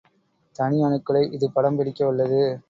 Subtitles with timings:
[0.55, 2.41] தனி அணுக்களை இது படம் பிடிக்க வல்லது.